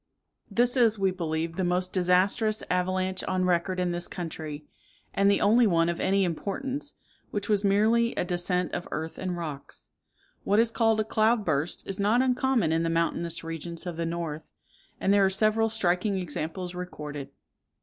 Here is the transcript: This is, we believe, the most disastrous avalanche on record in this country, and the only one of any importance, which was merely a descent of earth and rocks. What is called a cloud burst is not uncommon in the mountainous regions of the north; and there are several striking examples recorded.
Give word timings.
This 0.49 0.75
is, 0.75 0.97
we 0.97 1.11
believe, 1.11 1.57
the 1.57 1.63
most 1.63 1.93
disastrous 1.93 2.63
avalanche 2.71 3.23
on 3.25 3.45
record 3.45 3.79
in 3.79 3.91
this 3.91 4.07
country, 4.07 4.65
and 5.13 5.29
the 5.29 5.39
only 5.39 5.67
one 5.67 5.89
of 5.89 5.99
any 5.99 6.23
importance, 6.23 6.95
which 7.29 7.47
was 7.47 7.63
merely 7.63 8.15
a 8.15 8.25
descent 8.25 8.73
of 8.73 8.87
earth 8.89 9.19
and 9.19 9.37
rocks. 9.37 9.89
What 10.43 10.57
is 10.59 10.71
called 10.71 10.99
a 10.99 11.03
cloud 11.03 11.45
burst 11.45 11.85
is 11.85 11.99
not 11.99 12.23
uncommon 12.23 12.71
in 12.71 12.81
the 12.81 12.89
mountainous 12.89 13.43
regions 13.43 13.85
of 13.85 13.95
the 13.95 14.07
north; 14.07 14.49
and 14.99 15.13
there 15.13 15.23
are 15.23 15.29
several 15.29 15.69
striking 15.69 16.17
examples 16.17 16.73
recorded. 16.73 17.29